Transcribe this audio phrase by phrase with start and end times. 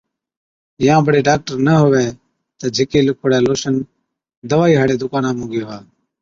[0.85, 2.05] يان بڙي ڊاڪٽرا نہ هُوَي
[2.57, 3.75] تہ جھِڪي لِکوڙَي لوشن
[4.49, 5.77] دوائِي هاڙي دُڪانا مُون گيهوا،